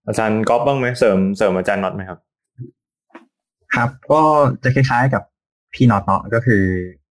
[0.08, 2.20] อาจารย์ก๊อฟบ้างไหมเสริมเสริมอาจารย์น็อตไหมครับ
[3.76, 4.22] ครับก็
[4.64, 5.24] จะคล้ายๆกับ
[5.74, 6.64] พี่น็อตเนาะก็คือ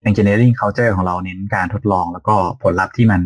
[0.08, 3.20] engineering culture ของเราเน้นการทดลอง แล้วก็ผลลัพธ์ที่มัน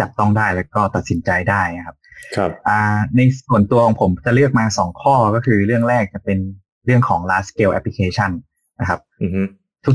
[0.00, 1.96] จับต้องได้แล้วก็ตัดสินใจได้นะครับ
[2.36, 2.78] ครับอ่า
[3.16, 6.38] ในส่วนตัวของผมจะเลือกมาสองข้อก็คือเรื่องแรกจะเป็น
[6.86, 8.30] เรื่องของ large scale application
[8.80, 9.42] นะครับอือฮึ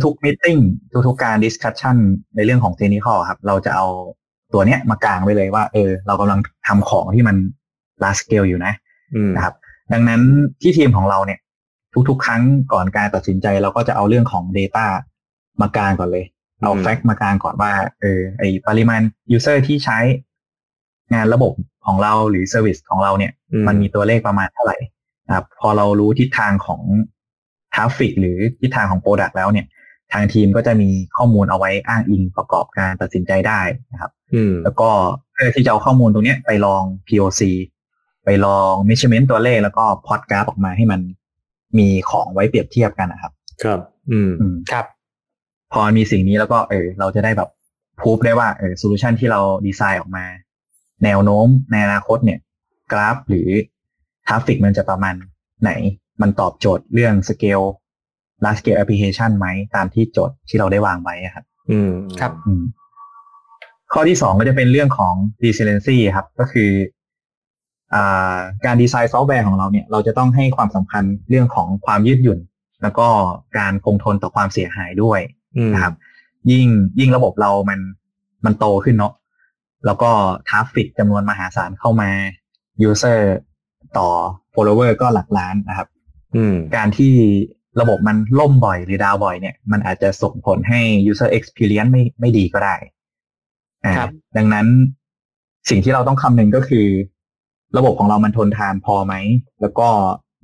[0.05, 0.59] ทุกๆ meeting
[1.07, 1.95] ทุกๆ การ discussion
[2.35, 3.85] ในเรื่องของ technical ครับ เราจะเอา
[4.53, 7.35] ตัวเนี้ยมากางไว้เลยว่า เออ เรากำลังทำของที่มัน
[8.03, 8.73] large scale อยู่นะ
[9.15, 9.55] อืมนะครับ
[9.93, 10.21] ดังนั้น
[10.61, 11.39] ที่ทีมของเราเนี่ย
[12.09, 12.41] ทุกๆ ครั้ง
[12.73, 14.85] ก่อนการตัดสินใจ เราก็จะเอาเรื่องของ data
[15.61, 16.25] มากางก่อนเลย
[16.61, 19.01] เอาอืม fact มากางก่อนว่า เออ ไอปริมาณ
[19.35, 19.97] user ที่ใช้
[21.13, 21.53] งานระบบ
[21.85, 24.91] ของเราหรือ service ของเราเนี่ยอืมมันมีตัวเลขประมาณเท่าไหร่นะ
[25.33, 26.81] ครับพอเรารู้ทิศทางของ
[27.73, 29.65] traffic หรือทิศทางของ product แล้วเนี่ย
[30.13, 34.89] ทางทีมก็จะมีข้อมูลเอาไว้อ้างอิงประกอบการตัดสินใจได้นะครับอืมแล้วก็
[35.33, 37.41] เพื่อที่จะเอาข้อมูลตรงเนี้ยไปลอง POC
[38.25, 41.01] ไปลอง measurement ตัวเลขแล้วก็พอดกราฟออกมาให้มัน
[41.77, 43.31] มีของไว้เปรียบเทียบกันนะครับ
[43.63, 43.79] ครับ
[44.11, 44.85] อืมอืมครับ
[45.73, 47.49] พอมีสิ่งนี้แล้วก็เออ เราจะได้แบบ
[48.01, 50.25] พูฟได้ว่าเออ solution ที่เราดีไซน์ออกมา
[51.03, 52.39] แนวโน้มในอนาคตเนี่ย
[52.91, 55.15] กราฟหรือ traffic มันจะประมาณ
[55.61, 55.71] ไหน
[56.21, 57.61] มันตอบโจทย์เรื่อง scale
[58.43, 62.63] large scale application ไหมตามที่โจทย์ที่เราได้วางไว้อะครับ อืมครับอืม
[63.93, 65.13] ข้อที่สองก็จะเป็นเรื่องของ
[65.43, 66.71] resiliency ครับ ก็คือ
[67.93, 72.39] อ่าการดีไซน์ซอฟต์แวร์ของเราเนี่ย เราจะต้องให้ความสำคัญเรื่องของความยืดหยุ่น
[72.83, 73.07] แล้วก็
[73.57, 75.19] การคงทนต่อความเสียหายด้วย
[75.57, 75.93] อืมนะครับ
[76.51, 76.67] ยิ่ง
[76.99, 77.79] ยิ่งระบบเรามัน
[78.45, 79.13] มันโตขึ้นเนาะ
[79.85, 80.11] แล้วก็
[80.47, 82.09] traffic จำนวนมหาศาลเข้ามา
[82.87, 83.19] user
[83.97, 84.07] ต่อ
[84.53, 85.87] follower ก็หลักล้านนะครับ
[86.35, 87.13] อืมการที่
[87.81, 90.79] ระบบมันล่มบ่อยหรือ down บ่อยเนี่ย มันอาจจะส่งผลให้
[91.11, 92.75] user experience ไม่ไม่ดีก็ได้
[93.85, 94.67] อ่าครับดังนั้น
[95.69, 96.87] สิ่งที่เราต้องคำนึงก็คือ
[97.77, 99.13] ระบบของเรามันทนทานพอไหม
[99.61, 99.87] แล้วก็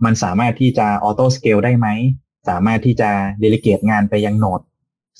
[0.05, 1.87] มันสามารถที่จะ auto scale ได้ไหม
[2.49, 4.61] สามารถที่จะ delegate งานไปยัง node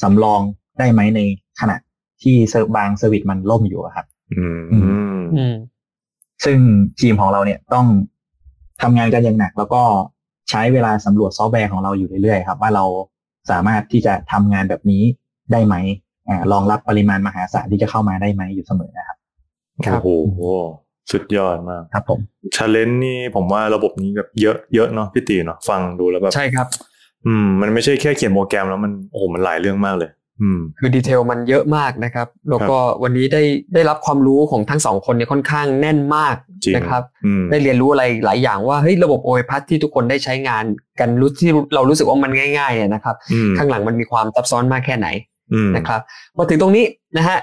[0.02, 0.42] สำรอง
[0.80, 1.20] ได้ไหมใน
[1.60, 1.76] ขณะ
[2.24, 4.60] ที่เซิร์ฟบาง service มันล่มอยู่อะครับอืม
[5.36, 5.56] อืม
[6.46, 6.58] ซึ่ง
[7.00, 7.86] ทีมของเราเนี่ยต้อง
[8.82, 9.82] ทำงานกันอย่างหนัก แล้วก็
[10.50, 12.86] ใช้เวลาสำรวจซอฟต์แวร์ของเราอยู่เรื่อยๆครับว่าเรา
[13.52, 15.04] สามารถที่จะทำงานแบบนี้
[15.52, 15.76] ได้ไหม
[16.28, 19.18] อ่ารองรับปริมาณมหาศาลที่จะเข้ามาได้ไหมอยู่เสมอนะครับ
[19.86, 20.42] ครับโอ้โห
[21.12, 22.20] สุดยอดมากครับผม
[22.56, 26.68] challenge นี่ผมว่าระบบนี้แบบเยอะเยอะเนาะพี่ตีเนาะฟังดูแล้วแบบใช่ครับ
[27.26, 30.27] อืมมันไม่ใช่แค่เขียนโปรแกรมแล้วมันโอ้โหมันหลายเรื่องมากเลยอืม
[30.80, 40.64] คือ detail มันเยอะมากนะครับ แล้วก็วันนี้ได้ได้รับความรู้ของทั้งสองคนเนี่ยค่อนข้างแน่นมากจริงนะครับอืมได้เรียนรู้อะไรหลายอย่างว่าเฮ้ยระบบ o อ p a s ที่ทุกคนได้ใช้งาน
[41.00, 45.08] กันรู้ที่เรารู้สึกว่ามันง่ายๆเนี่ยนะครับอืมข้างหลังมันมีความซับซ้อนมากแค่ไหน
[45.54, 46.02] อืมนะครับ
[46.38, 46.86] มาถึงตรงนี้
[47.18, 47.40] นะฮะ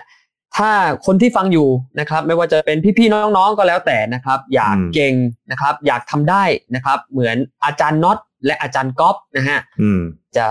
[0.57, 0.71] ถ้า
[1.07, 1.69] คนที่ฟังอยู่
[2.01, 5.15] นะครับ ไม่ว่าจะเป็นพี่ๆน้องๆก็แล้วแต่นะครับ อยากอืมเก่ง
[5.51, 10.01] นะครับ อยากทำได้นะครับ เหมือนอาจารย์น็อตและอาจารย์ก๊อฟนะฮะอืม
[10.37, 10.47] จะ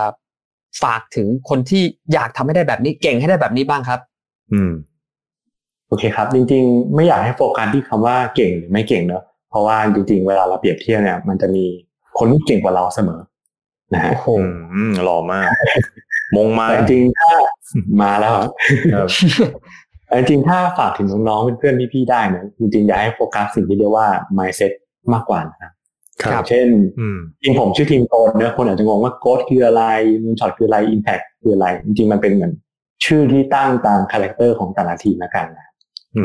[0.82, 1.84] ฝากถึงคนที่
[2.14, 4.00] อยากทำให้ได้แบบนี้เก่งให้ได้แบบนี้บ้างครับ
[4.54, 4.72] อืม
[5.88, 11.66] โอเคครับ จริง ๆ ไม่อยากให้โฟกัสที่คำว่าเก่งหรือไม่เก่งเนอะเพราะว่าจริง ๆ เวลาเราเปรียบเทียบเนี่ย มันจะมี
[12.18, 13.20] คนที่เก่งกว่าเราเสมอ
[13.94, 14.28] นะฮะโอ้โห
[14.74, 15.50] อืมหล่อมาก
[16.36, 17.30] มงมาแต่จริงๆถ้า
[18.02, 18.44] มาแล้วอะ
[18.94, 19.10] ครับ
[20.08, 24.08] แต่จริงๆถ้าฝากถึงน้องๆเพื่อนๆพี่ๆได้เนี่ยจริงๆอยากให้โฟกัสสิ่งที่เรียกว่า
[24.38, 24.72] mindset
[25.14, 25.74] มากกว่านะครับครับ
[26.50, 26.68] เช่น
[27.00, 29.84] อืมจริงผมชื่อทีม GOAT เนอะคนอาจจะงงว่า GOAT คืออะไร
[30.24, 32.54] Moonshot คืออะไร Impact คืออะไร จริงๆมันเป็นเหมือน
[33.06, 35.68] ชื่อที่ตั้งตาม character ของแต่ละทีมแล้วกันนะ
[36.18, 36.22] อื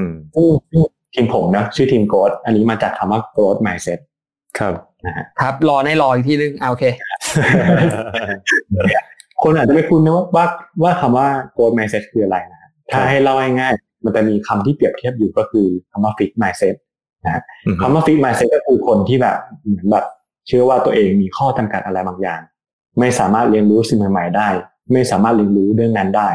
[0.00, 0.02] ม
[0.34, 0.82] ซึ่งซึ่ง
[1.14, 3.98] ทีมผมนะชื่อทีมโกดอันนี้มาจากคำว่า growth mindset
[4.58, 4.74] ครับ
[5.06, 6.84] นะฮะครับรอให้รออีกทีนึงอ่าโอเค
[9.42, 10.44] คนอาจจะไม่คุ้นนะว่าว่า
[10.82, 16.12] ว่าคำว่า growth mindset คืออะไรนะฮะถ้าให้เล่าง่ายๆมันจะมีคำที่เปรียบเทียบอยู่ก็คือคำว่า
[17.24, 20.06] fixed mindset คำว่า fixed mindset ก็คือคนที่แบบเหมือนแบบ
[20.46, 22.40] เชื่อว่าตัวเองมีข้อจำกัดอะไรบางอย่าง
[22.98, 24.48] ไม่สามารถเรียนรู้สิ่งใหม่ๆได้
[24.92, 26.28] ไม่สามารถเรียนรู้เรื่องนั้นได้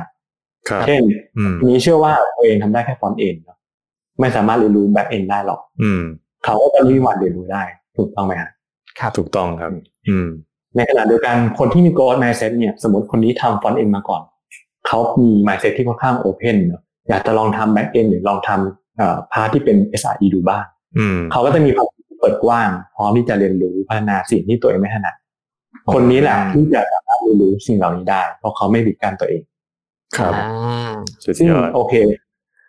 [0.69, 1.02] ครับเช่น
[1.38, 3.36] อืมนี้เชื่อว่าตัวเองทำได้แค่ frontend
[4.19, 6.04] ไม่สามารถเรียนรู้ backend ได้หรอก อืม
[6.46, 7.63] เขาก็จะไม่มีวันเรียนรู้ได้
[7.98, 8.50] ถูกต้องไหมฮะ
[9.00, 9.72] ครับถูกต้องครับ
[10.10, 10.28] อืม
[10.76, 14.22] ในขณะเดียวกันคนที่มี growth mindset เนี่ย สมมติคนนี้ทำ frontend มาก่อน
[14.88, 20.73] เขามี mindset ที่ค่อนข้าง open เนอะอยากจะลองทำ backend หรือลองทำเอ่อ part ที่เป็น SRE ดูบ้างอืม
[21.32, 21.88] เขาก็จะมีความ
[22.20, 25.16] เปิดกว้างพร้อมที่จะเรียนรู้พัฒนาสิ่งที่ตัวเองไม่ถนัด
[25.94, 29.42] คนนี้แหละที่จะสามารถเรียนรู้สิ่งเหล่านี้ได้ เพราะเขาไม่บิดกันตัวเอง
[30.18, 30.92] ครับอ่า
[31.24, 31.94] สุดซึ่งยอดโอเค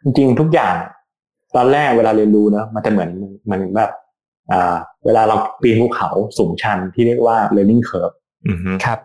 [0.03, 0.75] จริงๆทุกอย่าง
[1.57, 3.11] ตอนแรกเวลาเรียนรู้เนอะมันจะเหมือน
[3.51, 3.91] มันแบบ
[4.53, 8.15] อ่า เวลาเราปีนภูเขาสูงชันที่เรียกว่า learning curve
[8.47, 8.99] อืมครับ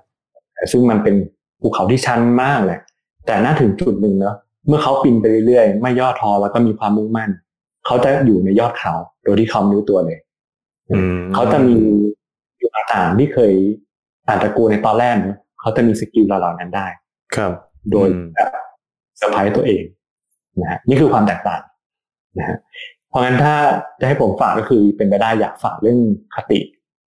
[0.71, 1.15] ซึ่งมันเป็น
[1.61, 2.79] ภูเขาที่ชันมากเลย
[3.25, 4.35] แต่น่าถึงจุดหนึ่งเนอะ
[4.67, 7.29] เมื่อเขาปีนไปเรื่อยๆ ไม่ย่อท้อแล้วก็มีความมุ่งมั่น
[7.89, 10.17] เขาจะอยู่ในยอดเขาโดยที่เขาไม่รู้ตัวเลย
[10.91, 11.75] อืมเขาจะมี
[12.49, 13.53] skill ต่างๆที่เคย
[14.27, 16.87] อ่านตระกูลในตอนแรกเนอะเขาจะมีสกิลเหล่านั้นได้
[17.35, 17.51] ครับ
[17.91, 18.49] โดยอืมแบบ
[19.17, 19.83] เซอร์ไพรส์ตัวเอง
[20.61, 21.61] นะฮะนี่คือความแตกต่าง
[22.39, 22.57] นะฮะ
[23.09, 23.55] เพราะงั้นถ้า
[23.99, 25.99] จะให้ผมฝากก็คือเป็นไปได้อยากฝากเรื่อง
[26.35, 26.59] คติ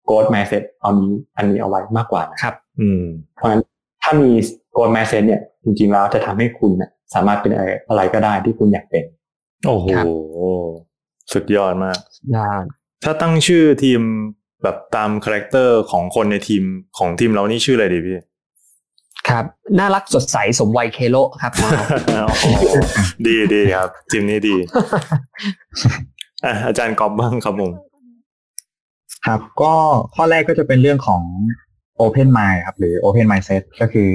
[0.09, 3.05] growth mindset เอานี้อันนี้เอาไว้มากกว่านะครับ อืม
[3.37, 3.63] เพราะงั้น
[4.03, 4.31] ถ้ามี
[4.75, 9.05] growth mindset เนี่ย จริงๆแล้วจะทำให้คุณเนี่ยสามารถเป็นอะไรอะไรก็ได้ที่คุณอยากเป็น
[9.67, 10.07] โอ้โหครับ
[11.33, 11.99] สุดยอดมาก
[12.37, 12.51] ยา
[13.05, 14.01] ถ้าตั้งชื่อทีม
[14.63, 16.63] แบบตาม character ของคนในทีม
[16.99, 18.19] ของทีมเรานี่ชื่ออะไรดีพี่
[19.29, 19.45] ครับ
[19.79, 22.45] น่ารักสดใสสมวัยเคโลครับโอ้โห
[23.27, 24.57] ดีดีครับ ทีมนี้ดี
[26.45, 27.73] อะอาจารย์กอบบ้างครับผม
[29.27, 29.73] ครับ ก็
[30.15, 31.23] ข้อแรกก็จะเป็นเรื่องของ
[32.01, 34.11] Open Mind ครับ หรือ Open Mindset ก็คือ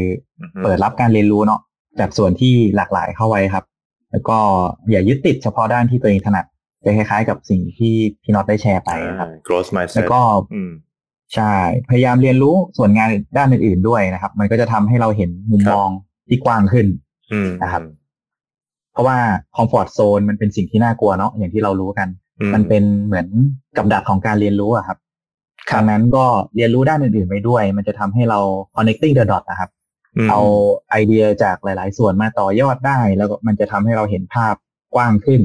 [0.64, 1.62] เปิดรับการเรียนรู้เนาะ
[2.00, 3.64] จากส่วนที่หลากหลายเข้าไว้ครับ
[4.12, 4.38] แล้วก็
[4.92, 6.46] อย่ายึดติดเฉพาะด้านที่ตัวเองถนัด
[6.86, 7.94] จะคล้ายๆ กับสิ่งที่
[8.24, 10.22] พี่น็อตได้แชร์ไปนะครับอ่า growth แล้ว mindset ก็
[10.54, 10.72] อืม
[11.34, 11.54] ใช่
[11.90, 15.90] พยายามเรียนรู้ส่วนงานด้านอื่นๆด้วยนะครับ มันก็จะทำให้เราเห็นมุมครับมอง
[16.28, 16.88] ที่กว้างขึ้น
[17.32, 17.84] อืมนะครับ
[18.94, 19.18] เพราะว่า
[19.56, 22.08] คอมฟอร์ทโซนมันเป็นสิ่งที่น่ากลัวเนาะอย่างที่เรารู้กัน
[22.40, 23.28] อืมันเป็นเหมือน
[23.78, 24.98] กับดักของการเรียนรู้อะครับ
[25.74, 28.40] ดังนั้นก็เรียนรู้ด้านอื่นๆไปด้วย มันจะทำให้เรา
[28.76, 29.77] connecting the dot นะครับม
[30.30, 30.42] เอา
[30.90, 34.56] ไอเดียจากหลาย ๆ ส่วนมาต่อยอดได้ แล้วก็มันจะทำให้เราเห็นภาพ
[34.96, 35.42] กว้างขึ้น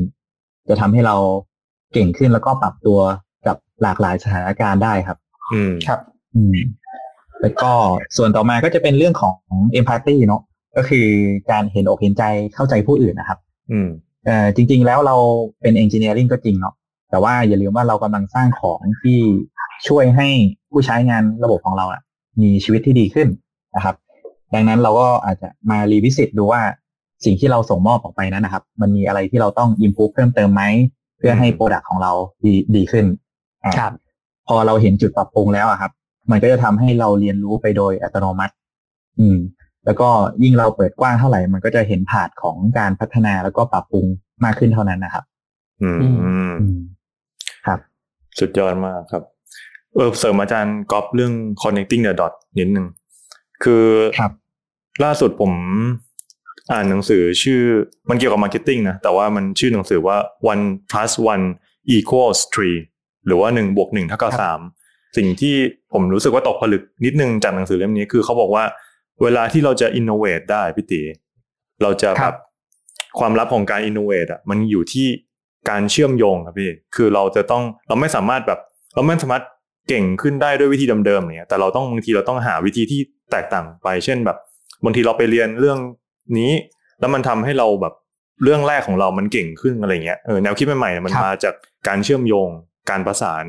[0.68, 1.16] จะทำให้เรา
[1.92, 3.00] เก่งขึ้นแล้วก็ปรับตัว
[3.46, 5.18] กับหลากหลายสถานการณ์ได้ครับ
[5.52, 6.00] อืมครับ
[6.35, 6.56] อืม
[7.40, 7.72] แล้วก็
[8.16, 9.37] ส่วนต่อมาก็จะเป็นเรื่องของ
[9.78, 10.42] empathy เนาะ
[10.76, 11.06] ก็คือ
[11.50, 13.38] การเห็นอกเห็นใจเข้าใจผู้อื่นนะครับ
[13.70, 13.88] อืม
[14.26, 15.16] เอ่อจริง ๆ แล้วเรา
[15.61, 16.74] เป็น engineering ก็จริงเนาะ
[17.11, 19.18] แต่ว่าอย่าลืมว่าเรากำลังสร้างของที่
[19.88, 20.28] ช่วยให้
[20.70, 22.02] ผู้ใช้งานระบบของเราอะ
[22.40, 23.28] มีชีวิตที่ดีขึ้น
[23.76, 23.96] นะครับ
[24.55, 26.62] ดังนั้นเราก็อาจจะมารีวิสิตดูว่า
[27.25, 30.62] สิ่งที่เราส่งมอบออกไปนั้นนะครับ มันมีอะไรที่เราต้อง improve เพิ่มเติมไหม
[31.19, 32.12] เพื่อให้โปรดักของเรา
[32.45, 33.07] ดีดีขึ้น
[33.65, 33.93] อ่าครับ
[34.49, 35.93] พอเราเห็นจุดปรับปรุงแล้วอะครับ
[36.31, 38.55] มันก็จะทำให้เราเรียนรู้ไปโดยอัตโนมัติ
[39.21, 39.38] อืม
[39.85, 40.09] แล้วก็
[40.43, 44.07] ยิ่งเราเปิดกว้างเท่าไหร่ มันก็จะเห็นผาดของการพัฒนาแล้วก็ปรับปรุง
[44.45, 45.25] มากขึ้นเท่านั้นนะครับ
[45.83, 45.99] อืม
[46.61, 46.77] อืม
[47.67, 47.79] ครับ
[48.38, 49.23] สุดยอดมากครับ
[49.95, 52.87] เออเสริมอาจารย์ก๊อฟเรื่อง connecting the dot นิดนึง
[53.62, 53.85] คือ
[54.19, 54.33] ครับ
[55.05, 55.52] ล่าสุดผม
[56.72, 57.61] อ่านหนังสือชื่อ
[58.09, 60.16] มันเกี่ยวกับ marketing นะ แต่ว่ามันชื่อหนังสือว่า
[60.52, 61.44] one plus one
[61.96, 62.78] equals three
[63.26, 64.61] หรือว่าหนึ่งบวกหนึ่งเท่ากับสาม
[65.16, 65.55] สิ่งที่
[65.92, 68.64] ผมรู้สึกว่าตกผลึกนิดนึงจากหนังสือเล่มนี้คือเขาบอกว่า
[69.22, 71.02] เวลาที่เราจะ innovate ได้พี่ตี
[71.83, 72.37] เราจะคแบรับบ
[73.18, 75.07] ความลับของการ innovate อะมันอยู่ที่
[75.70, 78.61] การเชื่อมโยงครับพี่ คือเราจะต้องเราไม่สามารถแบบ
[78.94, 79.44] เราไม่สามารถ
[79.88, 83.00] เก่งขึ้นได้ด้วยวิธีเดิมๆเนี่ยแต่เราต้องบางทีเราต้องหาวิธีที่
[83.31, 84.38] แตกต่างไป เช่นแบบ
[84.85, 85.79] บางทีเราไปเรียนเรื่อง
[86.38, 86.53] นี้
[87.01, 87.95] แล้วมันทำให้เราแบบ
[88.45, 91.55] เรื่องแรกของเรามันเก่งขึ้นอะไรเงี้ยเออแนวคิดใหม่ๆเนี่ยมันครับมาจาก
[91.88, 92.49] การเชื่อมโยง
[92.90, 93.45] การประสาน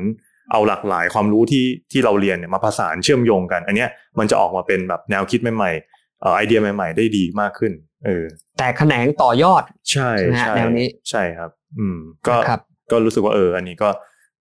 [0.52, 7.72] เอาหลากหลายความรู้ที่ที่เราเรียนเนี่ยมาประสานเชื่อมโยงกัน อันเนี้ยมันจะออกมาเป็นแบบแนวคิดใหม่ๆเอ่อไอเดียใหม่ ๆ ได้ดีมากขึ้น
[8.06, 8.24] เออ
[8.58, 13.88] แต่แขนงต่อยอดใช่ใช่ไหมฮะใช่แนวนี้ใช่ครับ อืมก็ครับก็รู้สึกว่าเออ อันนี้ก็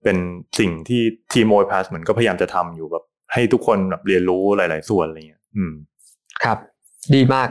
[0.04, 0.18] เป็น
[0.60, 1.02] สิ่งที่
[1.34, 3.04] ทีมโอยพาสเหมือนก็พยายามจะทำอยู่แบบ
[3.34, 5.74] ให้ทุกคนแบบเรียนรู้หลาย ๆ ส่วนอะไรเงี้ย อืม
[6.44, 6.58] ครับ
[7.16, 7.50] ดีมาก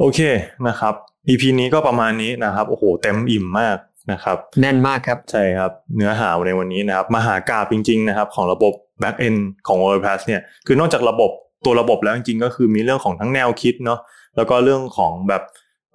[0.00, 0.20] โอเค
[0.68, 0.94] นะครับ
[1.28, 3.76] EP นี้ก็ประมาณนี้นะครับโอ้โหเต็มอิ่มมาก
[4.12, 11.30] นะครับ แน่นมากครับ ใช่ครับ เนื้อหาในวันนี้นะครับมหากาบจริง ๆ นะครับ ของระบบ back end ของ o p a s เนี่ยคือนอกจากระบบ
[11.64, 14.00] ตัวระบบแล้วจริงๆก็คือมีเรื่องของทั้งแนวคิดเนาะ
[14.36, 15.42] แล้วก็เรื่องของแบบ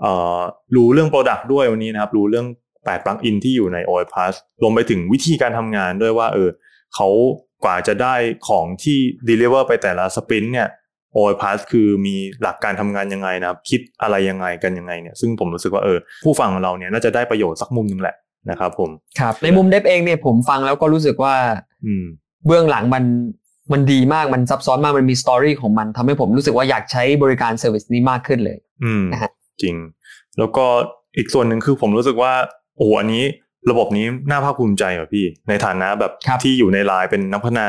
[0.02, 0.40] เอ่อ
[0.76, 2.48] รู้เรื่อง Product ด้วยวันนี้นะครับ รู้เรื่อง
[2.86, 6.50] 8 plugin ที่อยู่ใน o p a s รวมไปถึงวิธีการทำงานด้วยว่าเออ
[6.96, 7.08] เขา
[7.64, 8.16] กว่าจะได้
[8.48, 8.98] ของที่
[9.30, 10.68] deliver ไปแต่ละสปรินต์เนี่ย
[11.16, 18.16] o p a s คือมีหลักการทำงานยังไงนะครับ คิดอะไรยังไงกันยังไงเนี่ยซึ่งผมรู้สึกว่าเออผู้ฟังของเราเนี่ยน่าจะได้ประโยชน์สักมุมหนึงแหละ
[18.50, 21.36] นะครับผมครับในมุม dev เองเนี่ยผมฟังแล้วก็รู้สึกว่า
[21.86, 22.06] อืม
[22.46, 23.04] เบื้องหลังมัน
[23.72, 29.76] มันดีมากมันซับซ้อนมากมันมี story ของมันทำให้ผมรู้สึกว่าอยากใช้บริการ service นี้มากขึ้นเลย อืมนะฮะจริง
[30.40, 30.66] แล้วก็
[31.18, 32.34] อีกส่วนหนึ่งคือผมรู้สึกว่า
[32.78, 33.24] โอ้โหอันนี้
[33.72, 37.68] ระบบนี้น่าภาคภูมิใจว่ะพี่ ในฐานะแบบครับที่อยู่ในไลน์เป็นนักพัฒนา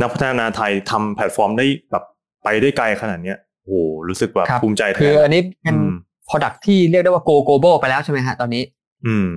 [0.00, 2.04] นักพัฒนาไทยทำแพลตฟอร์มได้แบบ
[2.44, 3.74] ไปได้ไกลขนาดเนี้ยโอ้โห
[4.08, 5.94] รู้สึกแบบครับภูมิใจแทนคืออันนี้เป็นอืม
[6.28, 8.62] product ที่เรียกได้ว่า go global ไปแล้วใช่ไหมฮะตอนนี้
[9.06, 9.28] อืม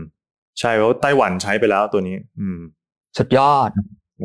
[0.59, 2.59] ใช่เพราะไต้หวันใช้ไปแล้วตัวนี้ อืม
[3.17, 3.69] สุดยอด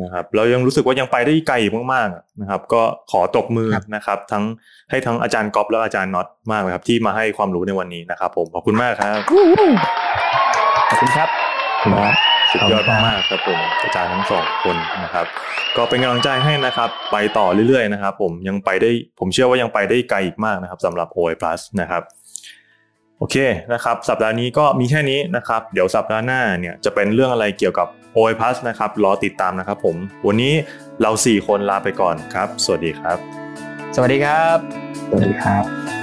[0.01, 4.43] นะครับเรายังรู้สึกว่ายังไปได้ไกลอีกมากๆอะนะครับ ก็ขอตบมือครับนะครับ ทั้ง
[4.89, 9.17] ให้ทั้งอาจารย์ก๊อฟและอาจารย์น็อตมากเลยครับ ที่มาให้ความรู้ในวันนี้นะครับ ผมขอบคุณมากครับ
[10.89, 11.29] ขอบคุณครับ
[11.83, 15.25] ครับ สุดยอดมากๆครับผมอาจารย์ทั้งสองคนนะครับ
[15.77, 18.89] ก็เป็นกำลังใจให้นะครับ ไปต่อเรื่อยๆนะครับผมยังไปได้
[19.19, 22.03] ผมเชื่อว่ายังไปได้ไกลอีกมากนะครับสำหรับ OI Plus นะครับ
[23.17, 23.35] โอเค
[23.73, 29.95] นะครับ สัปดาห์นี้ก็มีแค่นี้นะครับ เดี๋ยวสัปดาห์หน้าเนี่ยจะเป็นเรื่องอะไรเกี่ยวกับ OI Plus นะครับรอติดตามนะครับผม
[30.27, 30.53] วันนี้
[31.01, 33.17] เรา 4 คนลาไปก่อนครับ สวัสดีครับ
[33.95, 34.57] สวัสดีครับ
[35.09, 36.02] สวัสดีครับ